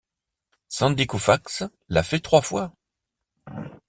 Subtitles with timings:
[0.67, 2.73] Sandy Koufax l'a fait trois fois.